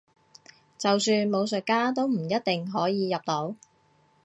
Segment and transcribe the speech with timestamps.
[0.79, 3.55] 就算武術家都唔一定可以入到